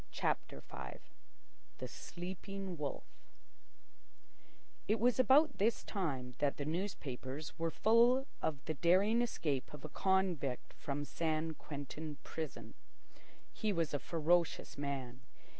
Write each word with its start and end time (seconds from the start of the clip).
CHAPTER 0.09 0.61
V 0.61 0.97
THE 1.77 1.87
SLEEPING 1.87 2.75
WOLF 2.75 3.03
It 4.87 4.99
was 4.99 5.19
about 5.19 5.59
this 5.59 5.83
time 5.83 6.33
that 6.39 6.57
the 6.57 6.65
newspapers 6.65 7.53
were 7.59 7.69
full 7.69 8.25
of 8.41 8.65
the 8.65 8.73
daring 8.73 9.21
escape 9.21 9.71
of 9.75 9.85
a 9.85 9.89
convict 9.89 10.73
from 10.73 11.05
San 11.05 11.53
Quentin 11.53 12.17
prison. 12.23 12.73
He 13.53 13.71
was 13.71 13.93
a 13.93 13.99
ferocious 13.99 14.75
man. 14.75 15.21